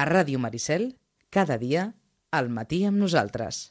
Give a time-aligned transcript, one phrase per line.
[0.00, 0.94] A Ràdio Maricel,
[1.28, 1.82] cada dia,
[2.32, 3.66] al matí amb nosaltres.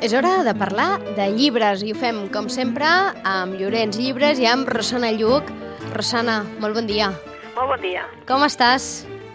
[0.00, 2.88] És hora de parlar de llibres i ho fem, com sempre,
[3.28, 5.52] amb Llorenç Llibres i amb Rosana Lluc.
[5.92, 7.12] Rosana, molt bon dia.
[7.58, 8.04] Molt bon dia.
[8.28, 8.84] Com estàs?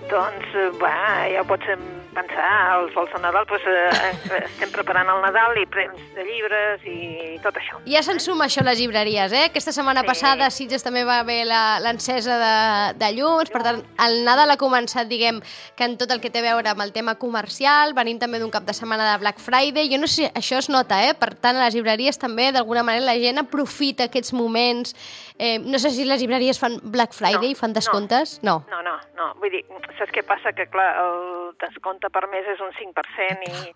[0.07, 0.95] Doncs, eh, va,
[1.27, 1.67] ja ho pots
[2.13, 6.81] pensar, els vols de Nadal, doncs, eh, estem preparant el Nadal i prens de llibres
[6.85, 7.79] i tot això.
[7.89, 9.45] Ja se'n suma això a les llibreries, eh?
[9.49, 10.07] Aquesta setmana Sí.
[10.07, 14.51] passada a Sitges també va haver la- l'encesa de, de llums, per tant, el Nadal
[14.51, 15.41] ha començat, diguem,
[15.75, 18.51] que en tot el que té a veure amb el tema comercial, venint també d'un
[18.51, 21.13] cap de setmana de Black Friday, jo no sé si això es nota, eh?
[21.15, 24.93] Per tant, a les llibreries també, d'alguna manera, la gent aprofita aquests moments.
[25.39, 27.73] Eh, no sé si les llibreries fan Black Friday, No, fan no.
[27.73, 28.39] descomptes?
[28.43, 28.63] No.
[28.69, 29.33] No, no, no.
[29.41, 29.65] Vull dir,
[29.97, 30.53] saps què passa?
[30.53, 33.73] Que, clar, el descompte per mes és un 5% i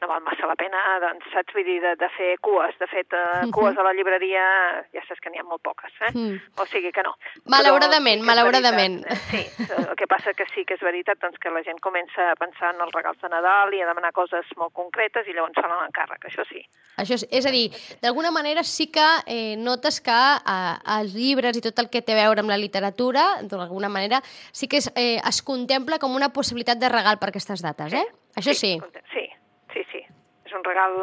[0.00, 1.54] no val massa la pena, doncs, saps?
[1.56, 2.74] Vull dir, de, de fer cues.
[2.80, 4.44] De fet, uh, cues a la llibreria
[4.92, 6.10] ja saps que n'hi ha molt poques, eh?
[6.12, 6.40] Mm.
[6.60, 7.14] O sigui que no.
[7.50, 8.98] Malauradament, Però és malauradament.
[9.06, 11.80] veritat, eh, Sí, el que passa que sí que és veritat doncs, que la gent
[11.82, 15.36] comença a pensar en els regals de Nadal i a demanar coses molt concretes i
[15.36, 16.60] llavors fan l'encàrrec, això sí.
[17.00, 17.64] Això és, és a dir,
[18.02, 22.14] d'alguna manera sí que eh, notes que eh, els llibres i tot el que té
[22.14, 24.20] a veure amb la literatura, d'alguna manera,
[24.52, 28.04] sí que es, eh, es contempla com una possibilitat de regal per aquestes dates, eh?
[28.38, 28.74] Això sí.
[29.12, 29.24] Sí,
[29.72, 30.02] sí, sí.
[30.44, 30.96] És un regal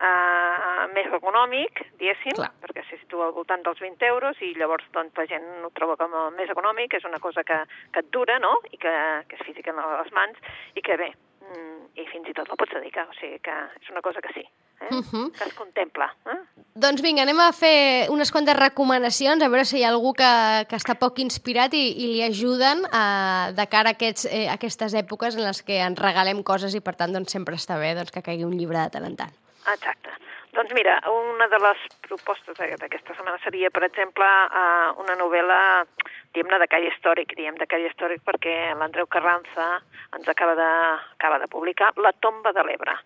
[0.00, 2.50] eh, més econòmic, diguéssim, Clar.
[2.64, 5.98] perquè se situa al voltant dels 20 euros i llavors doncs, la gent ho troba
[6.00, 7.58] com a més econòmic, és una cosa que,
[7.92, 8.94] que et dura, no?, i que,
[9.28, 10.40] que és física a les mans,
[10.74, 11.12] i que bé,
[11.44, 14.32] mm, i fins i tot la pots dedicar, o sigui que és una cosa que
[14.36, 14.46] sí,
[14.80, 14.88] eh?
[14.90, 15.30] Mhm.
[15.32, 16.14] que es contempla.
[16.26, 16.38] Eh?
[16.74, 20.30] Doncs vinga, anem a fer unes quantes recomanacions, a veure si hi ha algú que,
[20.70, 24.54] que està poc inspirat i, i li ajuden a, de cara a, aquests, eh, a
[24.54, 27.94] aquestes èpoques en les que ens regalem coses i per tant doncs, sempre està bé
[27.94, 29.34] doncs, que caigui un llibre de tant en tant.
[29.66, 30.10] Exacte.
[30.50, 35.86] Doncs mira, una de les propostes de- d'aquesta setmana seria, per exemple, eh, una novel·la,
[36.34, 39.68] diguem-ne, de calle històric, diem de calle històric perquè l'Andreu Carranza
[40.16, 40.70] ens acaba de,
[41.14, 42.96] acaba de publicar La tomba de l'Ebre.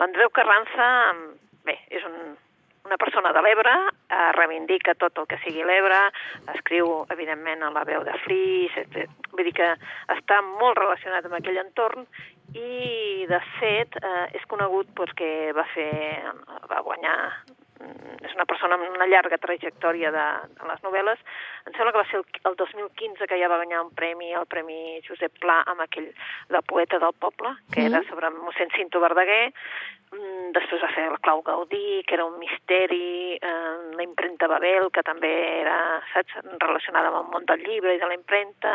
[0.00, 0.88] L'Andreu Carranza,
[1.66, 2.34] bé, és un,
[2.86, 3.72] una persona de l'Ebre,
[4.08, 6.00] eh, reivindica tot el que sigui l'Ebre,
[6.54, 8.78] escriu, evidentment, a la veu de Flix,
[9.32, 9.72] vull dir que
[10.16, 12.06] està molt relacionat amb aquell entorn
[12.52, 15.90] i, de fet, eh, és conegut perquè va fer,
[16.68, 17.16] va guanyar
[18.22, 20.26] és una persona amb una llarga trajectòria de,
[20.58, 21.22] de les novel·les.
[21.66, 24.46] Em sembla que va ser el, el 2015 que ja va guanyar un premi, el
[24.50, 26.10] Premi Josep Pla, amb aquell
[26.52, 29.52] de poeta del poble, que era sobre mossèn Cinto Verdaguer.
[30.12, 34.90] Mm, Després va fer el Clau Gaudí, que era un misteri, eh, la impremta Babel,
[34.92, 35.30] que també
[35.62, 35.76] era,
[36.12, 38.74] saps, relacionada amb el món del llibre i de la impremta,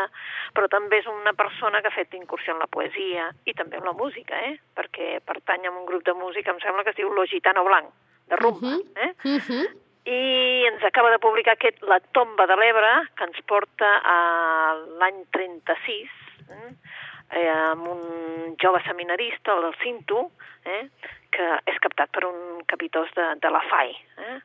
[0.56, 3.86] però també és una persona que ha fet incursió en la poesia i també en
[3.86, 4.58] la música, eh?
[4.74, 7.94] perquè pertany a un grup de música, em sembla que es diu Lo Gitano Blanc,
[8.28, 8.82] de rumba, Mhm.
[8.96, 9.12] eh?
[9.24, 9.66] Uh -huh.
[10.04, 15.24] i ens acaba de publicar aquest La tomba de l'Ebre, que ens porta a l'any
[15.32, 16.08] 36,
[16.50, 16.72] eh?
[17.30, 20.30] eh, amb un jove seminarista, el Cinto,
[20.64, 20.88] eh?
[21.30, 23.90] que és captat per un capitós de, de la FAI.
[24.16, 24.40] Eh?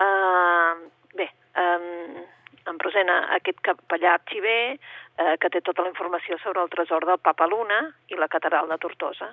[0.00, 2.24] Uh, bé, um,
[2.66, 4.78] en Rosena, aquest capellà arxiver,
[5.18, 8.68] eh, que té tota la informació sobre el tresor del Papa Luna i la catedral
[8.68, 9.28] de Tortosa.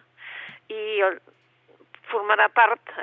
[0.68, 1.22] I el,
[2.09, 2.94] formarà part,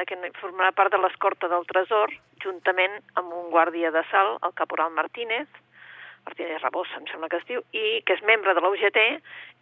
[0.40, 5.48] formarà part de l'escorta del tresor, juntament amb un guàrdia de sal, el caporal Martínez,
[6.26, 9.00] Martínez Rabosa, em sembla que es diu, i que és membre de la UGT,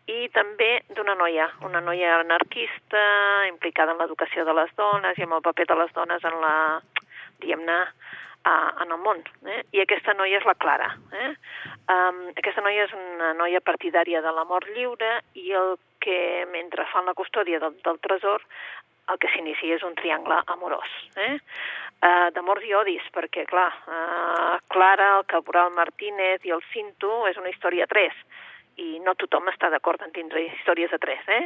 [0.07, 3.03] i també d'una noia, una noia anarquista,
[3.51, 6.55] implicada en l'educació de les dones i amb el paper de les dones en la,
[7.43, 7.81] diguem-ne,
[8.47, 9.23] en el món.
[9.51, 9.63] Eh?
[9.75, 10.93] I aquesta noia és la Clara.
[11.13, 11.33] Eh?
[11.91, 16.87] Um, aquesta noia és una noia partidària de la mort lliure i el que, mentre
[16.93, 18.45] fan la custòdia del, del tresor,
[19.13, 20.93] el que s'inicia és un triangle amorós.
[21.17, 21.37] Eh?
[21.97, 27.39] Uh, d'amors i odis, perquè, clar, uh, Clara, el caporal Martínez i el Cinto és
[27.41, 28.17] una història a tres
[28.77, 31.23] i no tothom està d'acord en tindre històries a tres.
[31.33, 31.45] Eh?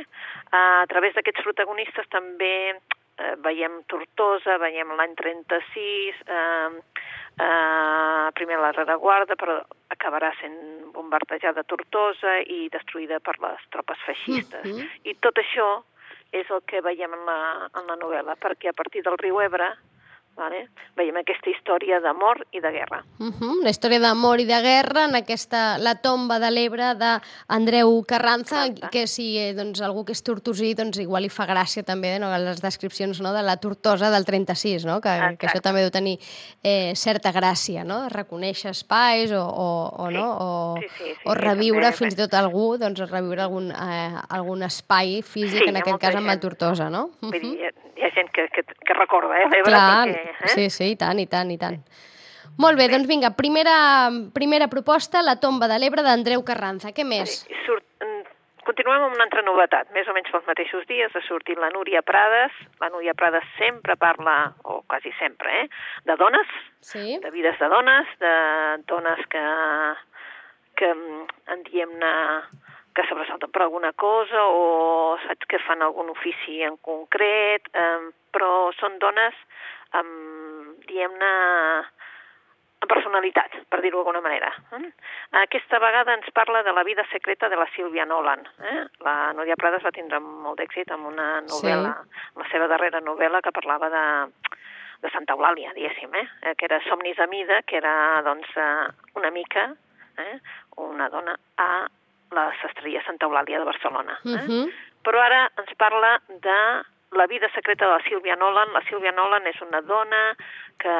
[0.51, 2.73] Uh, a través d'aquests protagonistes també
[3.21, 6.81] eh, veiem Tortosa, veiem l'any 36, eh,
[7.45, 9.61] eh, primer la rereguarda, però
[9.93, 10.57] acabarà sent
[10.95, 14.65] bombardejada Tortosa i destruïda per les tropes feixistes.
[14.65, 14.89] Mhm.
[15.05, 15.83] I tot això
[16.33, 17.39] és el que veiem en la,
[17.75, 19.73] en la novel·la, perquè a partir del riu Ebre
[20.37, 20.69] Vale?
[20.97, 23.03] Veiem aquesta història d'amor i de guerra.
[23.19, 23.63] Uh -huh.
[23.63, 28.89] La història d'amor i de guerra en aquesta La tomba de l'Ebre d'Andreu Carranza, Carranza.
[28.91, 32.31] que si eh, doncs, algú que és tortosí, doncs igual li fa gràcia també no?
[32.39, 33.33] les descripcions no?
[33.33, 35.01] de la tortosa del 36, no?
[35.01, 35.61] que, que això Exacte.
[35.61, 36.19] també deu tenir
[36.63, 38.09] eh, certa gràcia, no?
[38.09, 40.15] reconèixer espais o, o, o, Sí.
[40.15, 40.37] no?
[40.41, 44.15] o, Sí, sí, sí, o reviure també, fins i tot algú, doncs reviure algun, eh,
[44.31, 46.41] algun espai físic, Sí, en aquest cas amb gent.
[46.41, 47.11] Tortosa, no?
[47.21, 50.20] Vull dir, hi ha, hi ha gent que, que, que recorda, eh, Clar, perquè...
[50.29, 50.55] Eh?
[50.55, 51.81] sí, sí, i tant, i tant, i tant.
[52.61, 56.91] Molt bé, doncs vinga, primera, primera proposta, la tomba de l'Ebre d'Andreu Carranza.
[56.93, 57.45] Què més?
[57.49, 58.25] I Surt, mm,
[58.67, 59.93] continuem amb una altra novetat.
[59.95, 62.53] Més o menys pels mateixos dies ha sortit la Núria Prades.
[62.83, 65.69] La Núria Prades sempre parla, o quasi sempre, eh,
[66.05, 66.47] de dones,
[66.81, 67.19] Sí?
[67.23, 69.47] de vides de dones, de dones que,
[70.77, 72.13] que mm, en diem-ne
[72.95, 78.73] que sobresalten per alguna cosa o saps que fan algun ofici en concret, eh, però
[78.81, 79.35] són dones
[79.99, 84.51] amb, amb personalitat, per dir-ho d'alguna manera.
[84.79, 84.89] Eh?
[85.43, 88.47] Aquesta vegada ens parla de la vida secreta de la Sílvia Nolan.
[88.59, 88.81] Eh?
[89.05, 92.25] La Núria Prades va tindre molt d'èxit amb una novel·la, sí.
[92.41, 94.07] la seva darrera novel·la que parlava de,
[95.05, 96.27] de Santa Eulàlia, diguéssim, eh?
[96.43, 97.95] eh, que era Somnis a mida, que era
[98.27, 98.91] doncs, eh,
[99.21, 99.71] una mica
[100.21, 100.41] eh?
[100.77, 101.89] una dona a
[102.31, 104.19] la sastreria Santa Eulàlia de Barcelona.
[104.25, 104.29] Eh?
[104.29, 104.73] Uh -huh.
[105.05, 106.59] Però ara ens parla de
[107.13, 108.73] la vida secreta de la Sílvia Nolan.
[108.73, 110.21] La Sílvia Nolan és una dona
[110.81, 110.95] que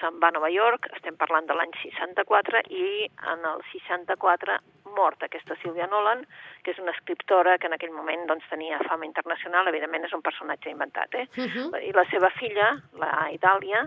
[0.00, 4.58] se'n va a Nova York, estem parlant de l'any 64, i en el 64
[4.94, 6.24] mort aquesta Sílvia Nolan,
[6.62, 10.22] que és una escriptora que en aquell moment doncs, tenia fama internacional, evidentment és un
[10.22, 11.14] personatge inventat.
[11.14, 11.26] Eh?
[11.36, 11.82] Uh -huh.
[11.82, 13.84] I la seva filla, la Idàlia,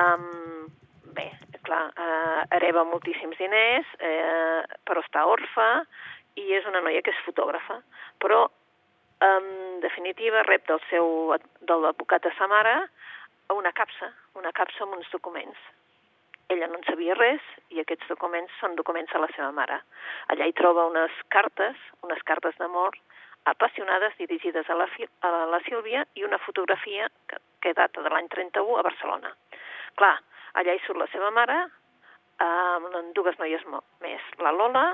[0.00, 0.66] um,
[1.14, 1.30] bé,
[1.62, 5.84] clar, eh, hereva moltíssims diners, eh, però està orfa
[6.34, 7.80] i és una noia que és fotògrafa.
[8.18, 8.50] Però,
[9.24, 12.74] en definitiva, rep del seu de l'advocat de sa mare
[13.54, 15.58] una capsa, una capsa amb uns documents.
[16.52, 19.80] Ella no en sabia res i aquests documents són documents de la seva mare.
[20.32, 22.98] Allà hi troba unes cartes, unes cartes d'amor
[23.44, 24.88] apassionades dirigides a la,
[25.20, 29.32] a la Sílvia i una fotografia que, que data de l'any 31 a Barcelona.
[30.00, 30.14] Clar,
[30.60, 31.58] allà hi surt la seva mare
[32.44, 33.64] amb dues noies
[34.02, 34.86] més, la Lola,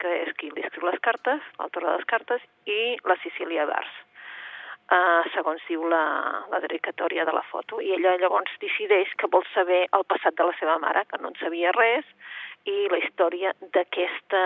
[0.00, 3.92] que és qui li escriu les cartes, l'autora de les cartes, i la Cecília Bars,
[4.90, 6.04] uh, segons diu la,
[6.52, 7.80] la dedicatòria de la foto.
[7.84, 11.32] I ella llavors decideix que vol saber el passat de la seva mare, que no
[11.32, 12.08] en sabia res,
[12.68, 14.42] i la història d'aquesta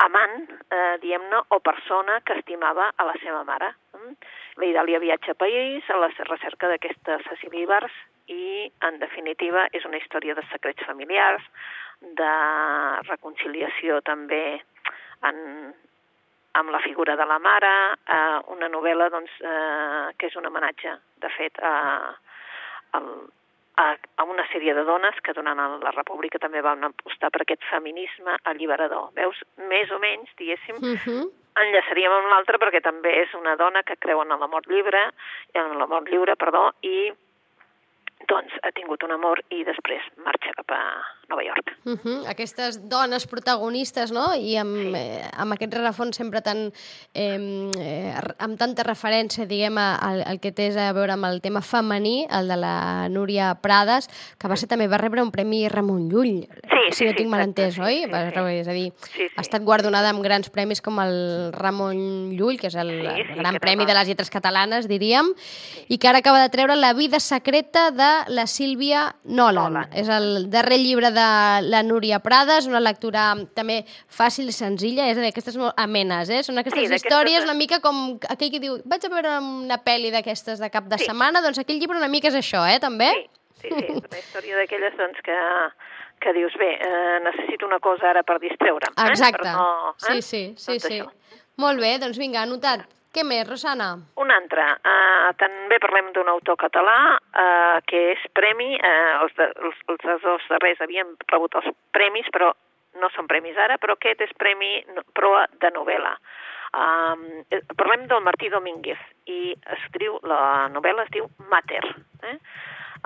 [0.00, 3.74] amant, eh, diem-ne, o persona que estimava a la seva mare.
[3.96, 4.14] Mm?
[4.62, 7.92] La Idàlia viatja a País a la recerca d'aquesta Cecília Ibars
[8.32, 11.44] i, en definitiva, és una història de secrets familiars,
[12.00, 12.34] de
[13.06, 14.60] reconciliació també
[15.28, 15.74] en,
[16.52, 20.96] amb la figura de la mare, eh, una novel·la doncs, eh, que és un homenatge,
[21.20, 22.14] de fet, a,
[22.96, 23.02] a,
[23.84, 28.36] a, una sèrie de dones que durant la República també van apostar per aquest feminisme
[28.44, 29.10] alliberador.
[29.14, 31.30] Veus, més o menys, diguéssim, Uh -huh.
[31.60, 35.10] enllaçaríem amb l'altra perquè també és una dona que creu en l'amor lliure,
[35.54, 37.12] en l'amor lliure, perdó, i
[38.28, 40.80] doncs ha tingut un amor i després marxa cap a
[41.30, 41.70] Nova York.
[41.84, 42.28] Uh -huh.
[42.28, 44.34] Aquestes dones protagonistes, no?
[44.34, 44.92] I amb, sí.
[44.94, 46.72] eh, amb aquest rerefons sempre tan,
[47.14, 51.60] eh, eh, amb tanta referència, diguem, al, al que té a veure amb el tema
[51.62, 54.08] femení, el de la Núria Prades,
[54.38, 56.46] que va ser també, va rebre un premi Ramon Llull,
[56.80, 58.04] Sí, si sí, no sí, tinc mal entès, sí, oi?
[58.04, 58.34] sí, Va sí.
[58.36, 59.28] rebre- És a dir, Sí, sí.
[59.36, 63.26] ha estat guardonada amb grans premis com el Ramon Llull, que és el, Sí, el
[63.26, 65.26] sí, gran premi de les lletres catalanes, diríem,
[65.88, 69.72] i que ara acaba de treure La vida secreta de la Sílvia Nolan.
[69.74, 69.92] Nolan.
[69.96, 71.26] És el darrer llibre de
[71.66, 76.30] la Núria Prades, una lectura també fàcil i senzilla, és a dir, aquestes molt amenes,
[76.30, 76.42] eh?
[76.46, 80.10] Són aquestes Sí, històries una mica com aquell que diu vaig a veure una pel·li
[80.14, 81.06] d'aquestes de cap de Sí.
[81.10, 83.10] setmana, doncs aquell llibre una mica és això, eh, també?
[83.14, 83.28] Sí,
[83.62, 85.38] sí, sí, una història d'aquelles doncs, que,
[86.20, 88.94] que dius, bé, eh, necessito una cosa ara per distreure'm.
[88.96, 89.08] Eh?
[89.10, 89.42] Exacte.
[89.42, 90.20] Per no, eh?
[90.20, 91.00] Sí, sí, sí, Doncs sí.
[91.00, 91.10] això.
[91.56, 92.86] Molt bé, doncs vinga, anotat.
[93.10, 93.88] Què més, Rosana?
[94.22, 99.48] Un altre, uh, també parlem d'un autor català uh, que és premi, uh, els, de,
[99.66, 102.52] els, els dos darrers havien rebut els premis, però
[103.02, 104.78] no són premis ara, però aquest és premi
[105.18, 106.14] proa de novel·la.
[106.70, 107.24] Um,
[107.74, 111.82] parlem del Martí Domínguez i es diu, la novel·la es diu Mater.
[112.30, 112.36] Eh?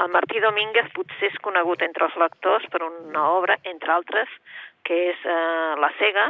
[0.05, 4.29] El Martí Domínguez potser és conegut entre els lectors per una obra, entre altres,
[4.85, 6.27] que és eh, La cega,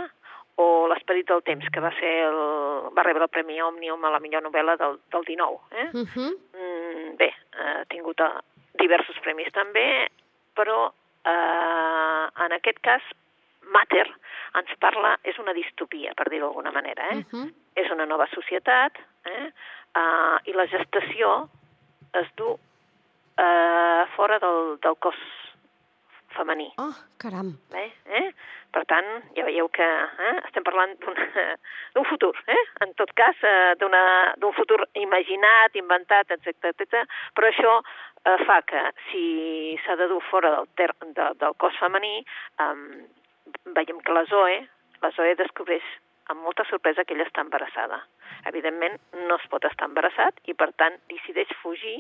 [0.57, 2.41] o L'esperit del temps, que va, ser el,
[2.95, 5.59] va rebre el Premi Òmnium a la millor novel·la del, del 19.
[5.71, 5.89] Eh?
[5.93, 6.31] Uh -huh.
[6.55, 8.31] Mm, bé, ha tingut eh,
[8.79, 10.09] diversos premis també,
[10.55, 10.93] però
[11.25, 13.03] eh, en aquest cas
[13.63, 14.07] Mater
[14.55, 17.09] ens parla, és una distopia, per dir-ho d'alguna manera.
[17.11, 17.17] Eh?
[17.17, 17.53] Uh -huh.
[17.75, 18.93] És una nova societat
[19.25, 19.53] eh?
[19.99, 21.49] uh, i la gestació
[22.13, 22.59] es du
[23.37, 25.17] eh, fora del, del cos
[26.37, 26.69] femení.
[26.83, 27.55] Oh, caram.
[27.75, 27.91] Eh?
[28.21, 28.29] Eh?
[28.75, 30.35] Per tant, ja veieu que eh?
[30.43, 30.95] estem parlant
[31.95, 32.63] d'un futur, eh?
[32.85, 37.05] en tot cas, eh, d'un futur imaginat, inventat, etc etc.
[37.35, 39.25] però això eh, fa que si
[39.85, 42.17] s'ha de dur fora del, ter de, del cos femení,
[42.61, 42.75] eh,
[43.79, 44.59] veiem que la Zoe,
[45.03, 45.87] la Zoe descobreix
[46.33, 47.99] amb molta sorpresa que ella està embarassada.
[48.49, 48.97] Evidentment,
[49.29, 51.97] no es pot estar embarassat i, per tant, decideix fugir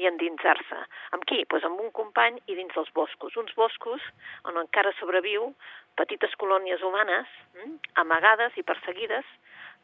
[0.00, 0.80] i endinsar-se.
[1.16, 1.42] Amb qui?
[1.50, 3.36] Pues amb un company i dins dels boscos.
[3.40, 4.04] Uns boscos
[4.50, 5.52] on encara sobreviu
[5.98, 9.26] petites colònies humanes, mm, amagades i perseguides,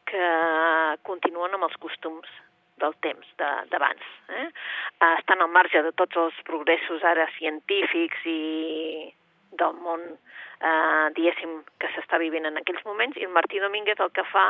[0.05, 0.27] que
[1.07, 2.27] continuen amb els costums
[2.81, 4.03] del temps d'abans.
[4.29, 4.47] Eh,
[5.19, 9.13] estan al marge de tots els progressos ara científics i
[9.59, 10.03] del món,
[10.61, 14.45] eh, diguéssim, que s'està vivint en aquells moments, i el Martí Domínguez el que fa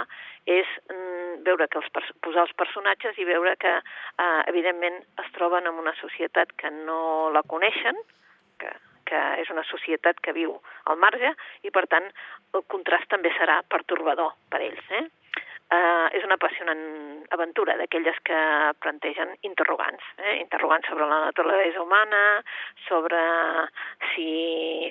[0.45, 5.67] és mm, veure que els, posar els personatges i veure que, eh, evidentment, es troben
[5.67, 7.97] en una societat que no la coneixen,
[8.61, 8.73] que,
[9.09, 10.53] que és una societat que viu
[10.85, 12.07] al marge, i, per tant,
[12.55, 14.93] el contrast també serà pertorbador per ells.
[14.99, 15.07] Eh?
[15.71, 16.81] Uh, és una apassionant
[17.31, 18.39] aventura d'aquelles que
[18.83, 20.33] plantegen interrogants, eh?
[20.41, 22.19] interrogants sobre la naturalesa humana,
[22.89, 23.21] sobre
[24.11, 24.27] si,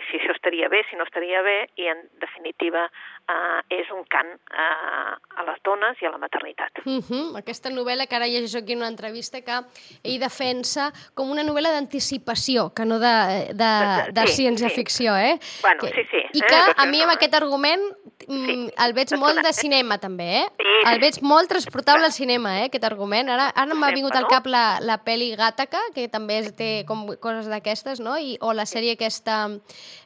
[0.09, 2.87] si això estaria bé, si no estaria bé, i en definitiva
[3.29, 6.83] uh, és un cant uh, a les dones i a la maternitat.
[6.85, 7.39] Uh -huh.
[7.39, 9.57] Aquesta novel·la que ara llegeixo aquí en una entrevista que
[10.03, 13.73] ell defensa com una novel·la d'anticipació, que no de, de,
[14.13, 15.39] de Sí, ciència-ficció, eh?
[15.63, 17.83] Bueno, que, sí, sí, I eh, que a perquè mi amb aquest argument
[18.29, 20.47] mm, Sí, el veig molt de cinema també, eh?
[20.57, 21.25] Sí, El sí, veig sí.
[21.25, 23.29] molt transportable al cinema, eh, aquest argument.
[23.29, 27.47] Ara, ara m'ha vingut al cap la, la pel·li Gàtaca, que també té com coses
[27.51, 28.17] d'aquestes, no?
[28.19, 29.51] I, o la sèrie aquesta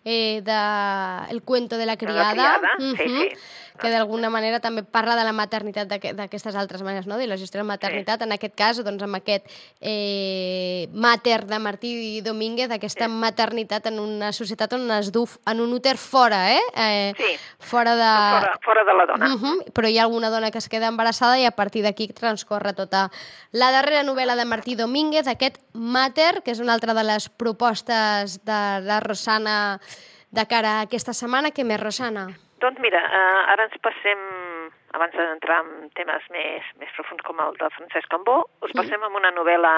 [0.05, 0.61] eh, de
[1.31, 3.81] El cuento de la criada, criada, sí, Mhm, sí.
[3.81, 7.17] que d'alguna manera també parla de la maternitat d'aquest- d'aquestes altres maneres, no?
[7.19, 11.59] de la gestió de la maternitat, en aquest cas, doncs, amb aquest eh, mater de
[11.59, 16.61] Martí Domínguez, aquesta maternitat en una societat on es du en un úter fora, eh?
[16.77, 17.37] eh Sí.
[17.59, 18.13] Fora de...
[18.41, 19.35] Fora, fora de la dona.
[19.35, 22.09] Uh -huh, però hi ha alguna dona que es queda embarassada i a partir d'aquí
[22.09, 23.11] transcorre tota
[23.51, 28.45] la darrera novel·la de Martí Domínguez, aquest Mater, que és una altra de les propostes
[28.45, 29.81] de la Rosana
[30.31, 31.51] de cara a aquesta setmana.
[31.51, 32.44] Què més, Rosana?
[32.65, 34.21] Doncs mira, eh, ara ens passem,
[34.97, 39.19] abans d'entrar en temes més, més profuns com el de Francesc Cambó, us passem amb
[39.19, 39.73] una novel·la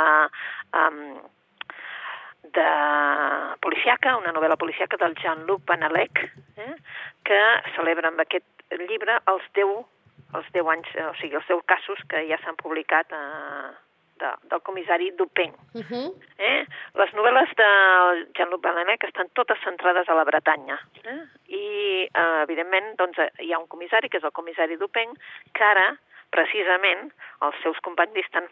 [0.79, 1.01] um,
[2.55, 2.67] de
[3.67, 6.23] policiaca, una novel·la policiaca del Jean-Luc Banalec,
[6.63, 6.77] eh,
[7.27, 7.41] que
[7.75, 9.83] celebra amb aquest llibre els 10,
[10.39, 13.75] els 10 anys, o sigui, els 10 casos que ja s'han publicat eh,
[14.19, 15.53] de, del comissari Dupin.
[15.75, 16.15] Uh -huh.
[16.39, 16.67] Eh?
[16.95, 17.69] Les novel·les de
[18.37, 20.79] Jean-Luc Banalec estan totes centrades a la Bretanya.
[21.05, 21.21] Eh?
[21.47, 21.65] I,
[22.15, 25.11] eh, evidentment, doncs, hi ha un comissari, que és el comissari Dupin,
[25.53, 25.97] que ara,
[26.31, 28.49] precisament, els seus companys estan,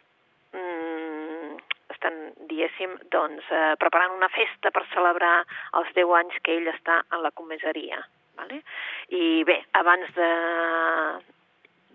[0.52, 1.56] mm,
[1.90, 7.02] estan diguéssim, doncs, eh, preparant una festa per celebrar els 10 anys que ell està
[7.12, 8.06] en la comissaria.
[8.36, 8.62] Vale?
[9.08, 10.30] I bé, abans de,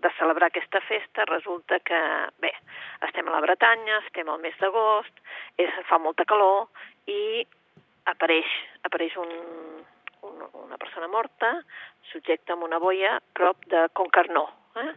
[0.00, 2.00] de celebrar aquesta festa resulta que,
[2.40, 2.52] bé,
[3.06, 5.24] estem a la Bretanya, estem al mes d'agost,
[5.88, 6.68] fa molta calor
[7.10, 7.44] i
[8.10, 8.48] apareix,
[8.86, 9.32] apareix un,
[10.26, 11.52] un, una persona morta,
[12.12, 14.46] subjecta amb una boia prop de Concarnó.
[14.80, 14.90] Eh?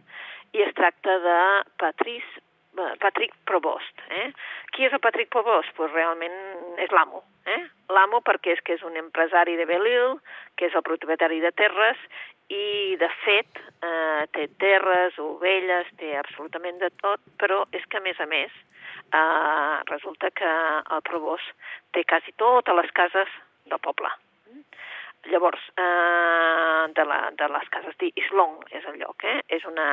[0.54, 1.38] I es tracta de
[1.80, 2.42] Patrice,
[2.78, 4.04] eh, Patrick Provost.
[4.08, 4.28] Eh?
[4.74, 5.74] Qui és el Patrick Provost?
[5.78, 7.24] Pues realment és l'amo.
[7.44, 7.60] Eh?
[7.92, 10.20] L'amo perquè és que és un empresari de Belle-Île,
[10.56, 12.00] que és el propietari de terres,
[12.52, 18.04] i de fet eh, té terres, ovelles, té absolutament de tot, però és que a
[18.04, 20.50] més a més eh, resulta que
[20.96, 21.54] el Provost
[21.96, 24.10] té quasi totes les cases del poble.
[25.32, 29.40] Llavors, eh, de, la, de les cases d'Islong és el lloc, eh?
[29.48, 29.88] és una,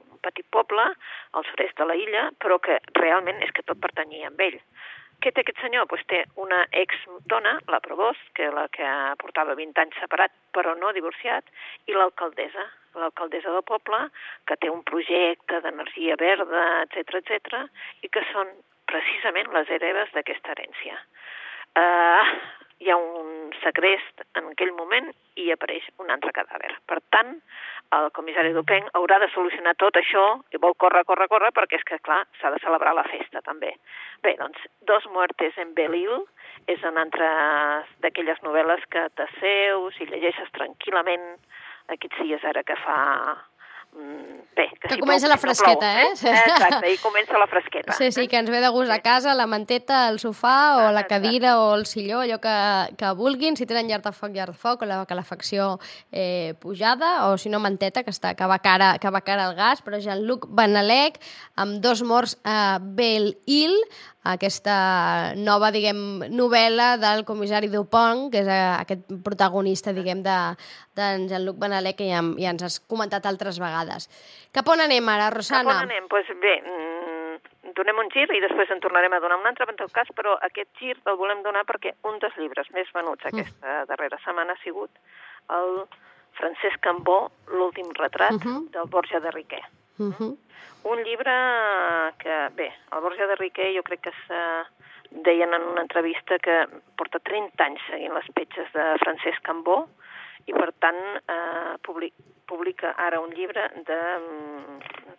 [0.00, 0.86] un petit poble
[1.36, 4.58] als fres de la illa, però que realment és que tot pertanyia a ell.
[5.22, 5.86] Què té aquest senyor?
[5.90, 8.88] Pues té una ex-dona, la Provost, que la que
[9.22, 11.46] portava 20 anys separat però no divorciat,
[11.86, 12.64] i l'alcaldessa,
[12.98, 14.00] l'alcaldessa del poble,
[14.50, 17.62] que té un projecte d'energia verda, etc etc,
[18.02, 18.50] i que són
[18.90, 20.98] precisament les hereves d'aquesta herència.
[21.78, 22.26] Uh,
[22.82, 25.06] hi ha un segrest en aquell moment
[25.38, 26.72] i apareix un altre cadàver.
[26.90, 27.36] Per tant,
[27.94, 30.24] el comissari Dupin haurà de solucionar tot això
[30.54, 33.74] i vol córrer, córrer, córrer, perquè és que, clar, s'ha de celebrar la festa també.
[34.26, 36.18] Bé, doncs, Dos muertes en Belle-Île
[36.72, 37.30] és una altra
[38.02, 41.30] d'aquelles novel·les que t'asseus i llegeixes tranquil·lament
[41.94, 42.98] aquests dies ara que fa...
[43.92, 46.10] mm, Bé, que, Que si comença plou, la si no fresqueta, plou, eh?
[46.12, 47.94] Exacte, i comença la fresqueta.
[47.96, 51.06] Sí, sí, que ens ve de gust a casa, la manteta, el sofà o la
[51.08, 52.56] cadira o el silló, allò que,
[53.00, 55.78] que vulguin, si tenen llar de foc, llar de foc, o la calefacció
[56.10, 59.56] eh, pujada, o si no manteta, que, està, que, va cara, que va cara al
[59.56, 61.16] gas, però Jean-Luc Banalec,
[61.56, 63.88] amb dos morts a Belle-Île,
[64.24, 70.36] aquesta nova, diguem, novel·la del comissari Dupont, que és eh, aquest protagonista, diguem, de,
[70.94, 74.06] d'en Jean-Luc Benalé, que ja, ja ens has comentat altres vegades.
[74.52, 75.64] Cap on anem ara, Rosana?
[75.64, 76.06] Cap on anem?
[76.06, 79.66] Doncs pues bé, mm, donem un gir i després en tornarem a donar un altre,
[79.70, 83.26] en tot cas, però aquest gir el volem donar perquè un dels llibres més venuts
[83.26, 84.90] aquesta darrera setmana ha sigut
[85.50, 85.82] el
[86.38, 88.70] Francesc Cambó, L'últim retrat, Uh -huh.
[88.70, 89.62] del Borja de Riquer.
[89.98, 90.36] Uh -huh.
[90.84, 91.34] Un llibre
[92.18, 94.40] que, bé, el Borja de Riquer jo crec que se
[95.10, 99.88] deien en una entrevista que porta 30 anys seguint les petges de Francesc Cambó
[100.46, 102.14] i, per tant, eh, public,
[102.46, 104.00] publica ara un llibre de...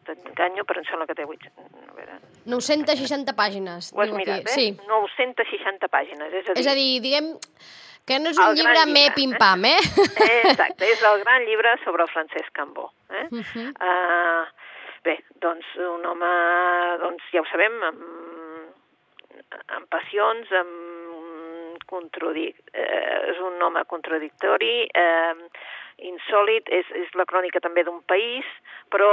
[0.03, 1.51] T'enganyo, però em sembla que té 8...
[1.87, 2.17] A veure,
[2.51, 3.93] 960 pàgines.
[3.93, 4.25] ho has diu aquí.
[4.25, 4.55] mirat, eh?
[4.57, 4.65] Sí.
[4.89, 6.59] 960 pàgines, és a dir...
[6.59, 7.29] És a dir, diguem
[8.03, 9.77] que no és un llibre gran me llibre, pim-pam, eh?
[10.25, 12.89] Eh, Exacte, és el gran llibre sobre el Francesc Cambó.
[13.13, 13.27] Eh?
[13.31, 13.69] Uh -huh.
[13.79, 14.62] uh,
[15.03, 16.31] bé, doncs un home,
[17.03, 18.03] doncs ja ho sabem, amb,
[19.77, 22.59] amb passions, amb contradic...
[22.73, 25.33] Eh, és un home contradictori, eh,
[26.09, 28.47] insòlid, és, és la crònica també d'un país,
[28.93, 29.09] però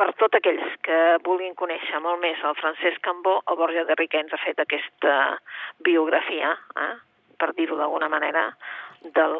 [0.00, 4.22] per tots aquells que vulguin conèixer molt més el Francesc Cambó, el Borja de Riquer
[4.24, 5.16] ens ha fet aquesta
[5.84, 6.94] biografia, eh,
[7.40, 8.46] per dir-ho d'alguna manera,
[9.16, 9.36] del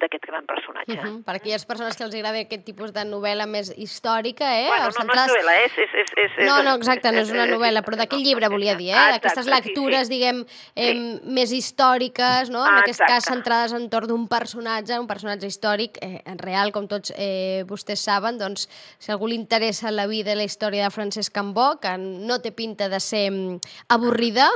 [0.00, 0.92] d'aquest gran personatge.
[0.92, 1.24] Uh -huh.
[1.24, 4.68] Per aquelles persones que els agrada aquest tipus de novel·la més històrica, eh?
[4.68, 5.78] Bueno, no, no és novel·la, és...
[5.78, 8.90] és, és, és No, no, exacte, no és una novel·la, però d'aquell llibre volia dir,
[8.90, 9.12] eh?
[9.12, 10.14] D'aquestes exacte, sí, lectures, sí.
[10.14, 11.20] diguem, eh, Sí.
[11.24, 12.66] més històriques, no?
[12.66, 17.12] En aquest cas centrades entorn d'un personatge, un personatge històric, eh, en real, com tots
[17.16, 21.32] eh, vostès saben, doncs, si algú li interessa la vida i la història de Francesc
[21.32, 24.48] Cambó, que no té pinta de ser mm, avorrida,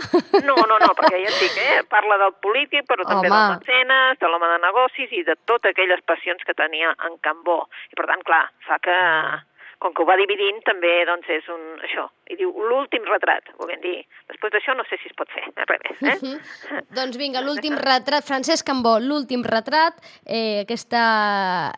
[0.45, 1.83] No, no, no, perquè ja et dic, eh?
[1.89, 3.41] parla del polític, però també Home.
[3.41, 7.63] del mecenes, de l'home de negocis i de totes aquelles passions que tenia en Cambó.
[7.93, 8.97] I per tant, clar, fa que,
[9.81, 12.05] com que ho va dividint, també doncs, és un, això.
[12.31, 13.97] I diu l'últim retrat, volent dir.
[14.29, 15.67] Després d'això no sé si es pot fer, eh?
[15.71, 16.03] res més.
[16.03, 16.17] Eh?
[16.19, 16.83] Mhm.
[16.99, 19.97] doncs vinga, l'últim retrat, Francesc Cambó, l'últim retrat,
[20.27, 21.03] eh, aquesta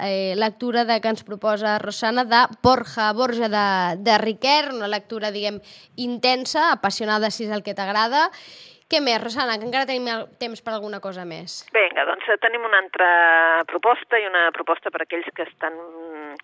[0.02, 3.68] eh, lectura de que ens proposa Rosana de Borja, Borja de,
[4.02, 5.62] de Riquer, una lectura, diguem,
[5.96, 8.28] intensa, apassionada si és el que t'agrada.
[8.92, 11.62] Què més, Rosana, que encara tenim temps per alguna cosa més?
[11.72, 13.06] Vinga, doncs eh, tenim una altra
[13.70, 15.78] proposta i una proposta per a aquells que estan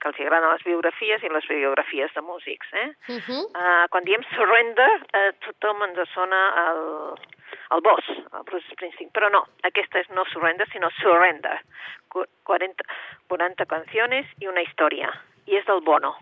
[0.01, 2.73] que els agraden les biografies i les biografies de músics.
[2.73, 2.89] Eh?
[3.13, 3.43] Uh -huh.
[3.53, 6.83] Uh, quan diem surrender, uh, tothom ens sona el,
[7.77, 11.61] el boss, el Bruce Springsteen, però no, aquesta és no surrender, sinó surrender.
[12.09, 12.85] Cu- 40,
[13.29, 15.13] 40 canciones i una història,
[15.47, 16.17] i és del Bono.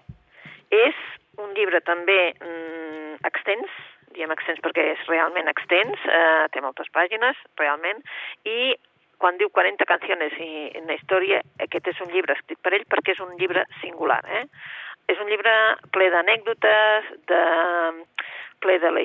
[0.70, 0.94] És
[1.38, 3.70] un llibre també mm, extens,
[4.16, 8.02] diem extens perquè és realment extens, eh, té moltes pàgines, realment,
[8.44, 8.74] i
[9.22, 10.50] quan diu 40 canciones i
[10.82, 14.20] una història, aquest és un llibre escrit per ell perquè és un llibre singular.
[14.28, 14.44] Eh?
[15.12, 15.52] És un llibre
[15.94, 17.42] ple d'anècdotes, de,
[18.64, 19.04] ple de, la,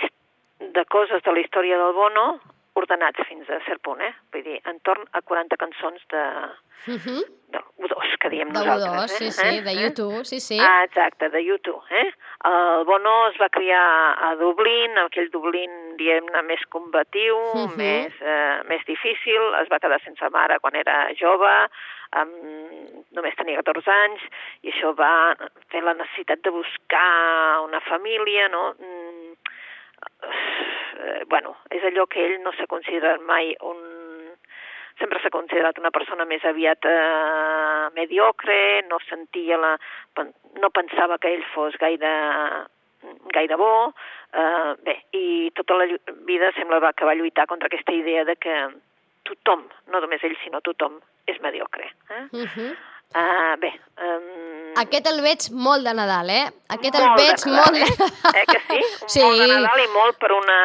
[0.79, 2.25] de coses de la història del Bono,
[2.81, 4.13] ordenats fins a cert punt, eh?
[4.33, 6.23] Vull dir, entorn a 40 cançons de,
[6.87, 7.21] Uh -huh.
[7.53, 8.91] de U2, que diem De nosaltres.
[8.91, 9.17] U2, eh?
[9.19, 9.61] sí, sí, eh?
[9.61, 10.57] de YouTube, sí, sí.
[10.59, 11.81] Ah, exacte, de YouTube.
[11.91, 12.11] Eh?
[12.43, 17.77] El Bono es va criar a Dublín, aquell Dublín, diguem-ne, més combatiu, Mhm.
[17.77, 21.67] més, eh, més difícil, es va quedar sense mare quan era jove,
[22.13, 22.31] amb,
[23.11, 24.21] només tenia 14 anys,
[24.63, 25.35] i això va
[25.69, 28.73] fer la necessitat de buscar una família, no?
[28.79, 29.35] Mm,
[31.01, 33.81] eh, bueno, és allò que ell no s'ha considerat mai un
[34.99, 38.57] sempre s'ha considerat una persona més aviat eh, mediocre,
[38.89, 39.73] no sentia la,
[40.61, 42.11] no pensava que ell fos gaire,
[43.33, 43.71] gaire bo,
[44.33, 45.25] eh, bé, i
[45.57, 45.89] tota la
[46.27, 48.57] vida sembla que va lluitar contra aquesta idea de que
[49.27, 51.89] tothom, no només ell, sinó tothom, és mediocre.
[52.09, 52.25] Eh?
[52.31, 52.71] Uh -huh.
[53.11, 54.27] Uh, bé, um,
[54.79, 56.45] Aquest el veig molt de Nadal, eh?
[56.71, 58.39] Aquest el molt de veig Nadal, molt de Eh?
[58.39, 58.77] eh que sí?
[59.15, 59.23] Sí.
[59.25, 60.59] molt de Nadal i molt per una...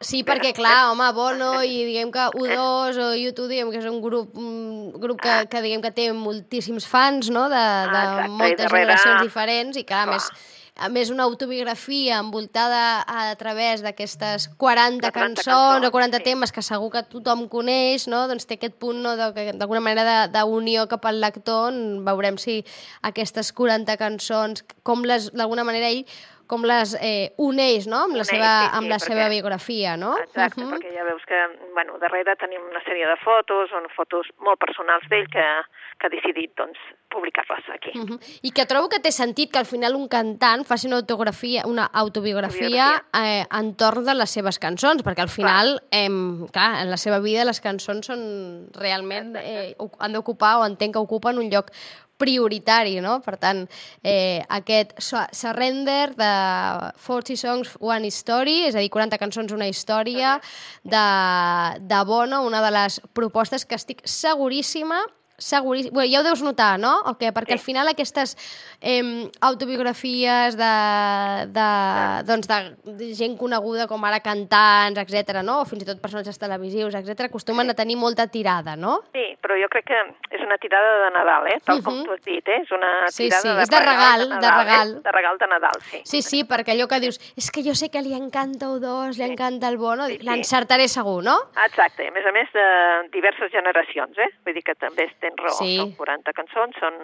[0.00, 4.00] Sí, perquè, clar, home, Bono i diguem que U2 o U2, diguem que és un
[4.00, 8.32] grup, un grup que, que diguem que té moltíssims fans, no?, de, de Ah, exacte,
[8.40, 10.30] moltes darrere- generacions diferents, i clar, a més,
[10.76, 16.18] a més una autobiografia envoltada a través d'aquestes 40 De 40 cançons cançons, o 40
[16.18, 16.24] sí.
[16.24, 20.86] temes que segur que tothom coneix, no?, doncs té aquest punt, no?, d'alguna manera d'unió
[20.88, 22.62] cap al lector, on veurem si
[23.02, 26.06] aquestes 40 cançons, com les, d'alguna manera ell
[26.52, 29.28] com les eh, uneix, no?, amb la Uneix, seva, sí, sí, amb la perquè- seva
[29.32, 30.12] biografia, no?
[30.20, 30.72] Exacte, Mhm.
[30.76, 31.40] perquè ja veus que,
[31.72, 35.46] bueno, darrere tenim una sèrie de fotos, són fotos molt personals d'ell que,
[35.98, 36.76] que ha decidit, doncs,
[37.12, 37.90] publicar-les aquí.
[37.98, 38.18] Mhm.
[38.42, 41.84] I que trobo que té sentit que al final un cantant faci una autografia, una
[41.92, 46.08] autobiografia eh, entorn de les seves cançons, perquè al final, eh,
[46.52, 51.02] clar, en la seva vida les cançons són realment, eh, han d'ocupar o entenc que
[51.04, 51.70] ocupen un lloc
[52.16, 53.20] prioritari, no?
[53.24, 53.64] Per tant,
[54.02, 56.32] eh, aquest Su- Surrender de
[57.06, 60.40] 40 Songs, One Story, és a dir, 40 cançons, una història,
[60.84, 61.06] de,
[61.80, 65.00] de Bono, una de les propostes que estic seguríssima
[65.42, 67.00] seguríssim, bueno, ja ho deus notar, no?
[67.10, 67.32] O què?
[67.32, 67.58] Perquè Sí.
[67.58, 68.36] al final aquestes
[68.80, 70.72] eh, autobiografies de,
[71.52, 71.68] de,
[72.28, 72.58] doncs de,
[72.98, 75.60] de gent coneguda com ara cantants, etc, no?
[75.62, 79.00] O fins i tot personatges televisius, etc, acostumen a tenir molta tirada, no?
[79.12, 80.00] Sí, però jo crec que
[80.36, 81.58] és una tirada de Nadal, eh?
[81.64, 82.04] Tal com Mhm.
[82.06, 82.60] tu has dit, eh?
[82.62, 84.88] És una Sí, tirada sí, de, és de regal, de Nadal, regal.
[84.96, 85.00] Eh?
[85.02, 86.00] De regal de Nadal, sí.
[86.04, 89.24] Sí, sí, perquè allò que dius, és que jo sé que li encanta U2, li
[89.30, 90.24] encanta el Bono, Sí, sí.
[90.26, 91.36] l'encertaré segur, no?
[91.66, 94.30] Exacte, a més a més de diverses generacions, eh?
[94.44, 95.04] Vull dir que també
[95.36, 95.76] tens raó, Sí.
[95.76, 96.94] són 40 cançons, són...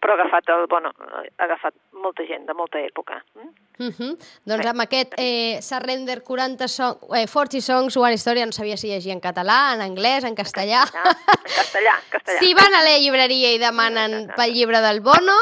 [0.00, 0.92] però ha agafat el, bueno,
[1.38, 3.22] ha agafat molta gent de molta època.
[3.34, 3.48] Mm?
[3.78, 4.16] Uh -huh.
[4.44, 4.68] Doncs Sí.
[4.68, 9.12] amb aquest eh, Surrender 40 song, eh, 40 Songs, One Story, no sabia si llegir
[9.12, 10.84] en català, en anglès, en castellà.
[10.92, 12.38] Ja, en castellà, en castellà.
[12.38, 15.38] Si van a la llibreria i demanen pel llibre del Bono,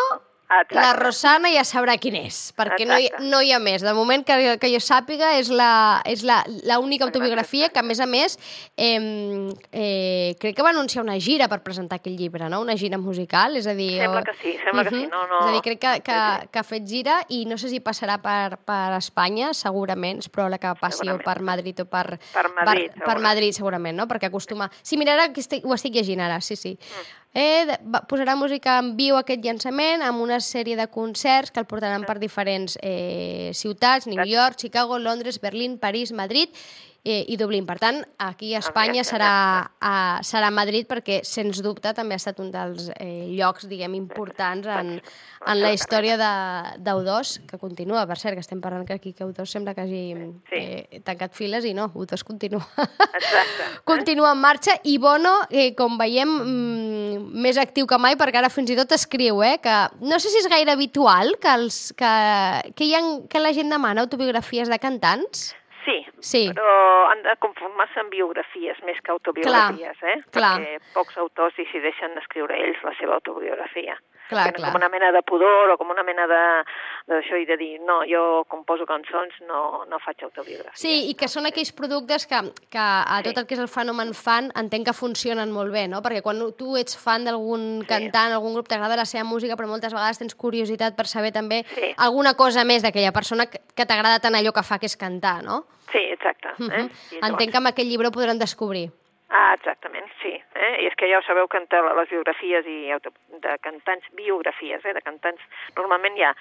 [0.60, 0.74] Exacte.
[0.76, 3.82] la Rosana ja sabrà quin és, perquè no hi, no hi ha més.
[3.82, 7.82] De moment que, que jo sàpiga és la, és la, la única autobiografia que, a
[7.86, 8.38] més a més,
[8.76, 8.98] eh,
[9.72, 12.60] eh, crec que va anunciar una gira per presentar aquell llibre, no?
[12.60, 13.90] Una gira musical, és a dir...
[14.00, 15.40] Sembla o- que sí, sembla que sí, no, no.
[15.40, 16.18] És a dir, crec que, que,
[16.52, 20.60] que ha fet gira i no sé si passarà per, per Espanya, segurament, és probable
[20.62, 22.18] que passi o per Madrid o per...
[22.32, 23.22] Per Madrid, per, per segurament.
[23.28, 24.08] Madrid, segurament, no?
[24.10, 24.70] Perquè acostuma...
[24.82, 26.76] Sí, mira, ara ho estic llegint ara, sí, sí.
[26.76, 27.10] Mm.
[27.34, 27.64] Eh,
[28.10, 32.18] posarà música en viu aquest llançament amb una sèrie de concerts que el portaran per
[32.20, 36.52] diferents eh, ciutats, New York, Chicago, Londres, Berlín, París, Madrid
[37.04, 37.66] eh, i Dublín.
[37.66, 39.30] Per tant, aquí a Espanya serà,
[39.80, 44.66] a, serà Madrid perquè, sens dubte, també ha estat un dels eh, llocs, diguem, importants
[44.70, 44.92] en,
[45.46, 49.24] en la història de- d'U2, que continua, per cert, que estem parlant que aquí que
[49.26, 50.02] U2 sembla que hagi
[50.52, 50.58] Sí.
[50.60, 52.62] eh, tancat files i no, U2 continua.
[52.76, 53.68] Exacte.
[53.92, 58.50] Continua en marxa i Bono, eh, com veiem, mm, més actiu que mai, perquè ara
[58.52, 62.12] fins i tot escriu, eh, que no sé si és gaire habitual que, els, que,
[62.76, 65.50] que, hi ha, que la gent demana autobiografies de cantants.
[65.84, 66.50] Sí, Sí.
[66.54, 70.18] però han de conformar-se en biografies més que autobiografies, eh?
[70.30, 70.58] clar.
[70.60, 73.96] Perquè pocs autors decideixen escriure ells la seva autobiografia.
[74.32, 74.72] Clar, Tenen clar.
[74.72, 76.64] com una mena de pudor o com una mena de-
[77.12, 80.72] d'això i de dir, no, jo composo cançons, no, no faig autobiografia.
[80.74, 82.38] Sí, i que són aquells productes que,
[82.70, 86.00] que a tot el que és el fenomen fan entenc que funcionen molt bé, no?
[86.02, 87.86] Perquè quan tu ets fan d'algun Sí.
[87.88, 91.64] cantant, algun grup, t'agrada la seva música, però moltes vegades tens curiositat per saber també
[91.74, 91.94] Sí.
[91.96, 95.42] alguna cosa més d'aquella persona que, que t'agrada tant allò que fa, que és cantar,
[95.42, 95.66] no?
[95.92, 96.48] Sí, exacte.
[96.48, 96.62] Eh?
[96.62, 98.90] I llavors- Entenc que amb aquest llibre ho podran descobrir.
[99.32, 100.34] Ah, exactament, sí.
[100.36, 100.72] Eh?
[100.84, 103.14] I és que ja ho sabeu que entre les biografies i auto...
[103.40, 104.92] de cantants, biografies, eh?
[104.92, 105.40] de cantants,
[105.78, 106.34] normalment hi ha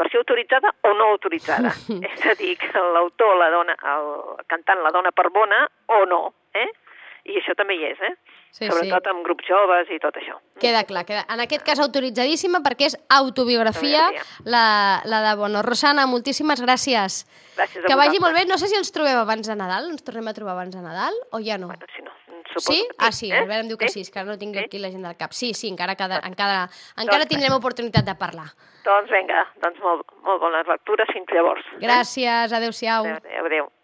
[0.00, 1.70] versió autoritzada o no autoritzada.
[2.10, 4.08] és a dir, que l'autor la dona, el
[4.50, 5.62] cantant la dona per bona
[5.94, 6.24] o no,
[6.58, 6.70] eh?
[7.30, 8.16] I això també hi és, eh?
[8.52, 10.34] Sí, Sobretot amb grups joves i tot això.
[10.60, 11.22] Queda clar, queda.
[11.30, 14.50] en aquest cas autoritzadíssima perquè és autobiografia Autobiografia.
[14.50, 14.64] la,
[15.06, 15.62] la de Bono.
[15.62, 17.22] Rosana, moltíssimes gràcies.
[17.54, 18.24] Gràcies a que vagi vosaltres.
[18.26, 18.44] molt bé.
[18.50, 21.14] No sé si ens trobem abans de Nadal, ens tornem a trobar abans de Nadal
[21.30, 21.70] o ja no?
[21.70, 22.10] Bueno, si no,
[22.48, 22.86] suposo Sí?
[22.88, 23.38] que Ah, sí, eh?
[23.38, 24.64] Albert em diu que sí, és que no tinc Sí?
[24.64, 25.32] aquí la gent del cap.
[25.32, 28.48] Sí, sí, encara, queda, encara, encara Doncs tindrem oportunitat de parlar.
[28.84, 31.64] Doncs vinga, doncs molt, molt bones lectures fins llavors.
[31.78, 33.04] Gràcies, adeu-siau.
[33.04, 33.46] Adéu, adéu.
[33.46, 33.81] adéu.